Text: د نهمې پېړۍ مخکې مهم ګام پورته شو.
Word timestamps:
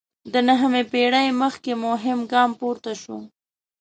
د 0.33 0.35
نهمې 0.47 0.83
پېړۍ 0.91 1.27
مخکې 1.41 1.71
مهم 1.85 2.19
ګام 2.31 2.49
پورته 2.59 2.91
شو. 3.01 3.17